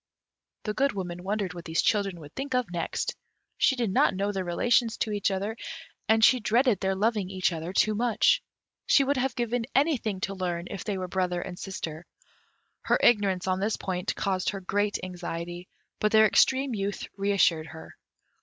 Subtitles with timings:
[0.63, 3.13] The Good Woman wondered what these children would think of next;
[3.55, 5.55] she did not know their relation to each other,
[6.09, 8.41] and she dreaded their loving each other too much.
[8.87, 12.07] She would have given anything to learn if they were brother and sister;
[12.81, 15.67] her ignorance on this point caused her great anxiety,
[15.99, 17.95] but their extreme youth re assured her.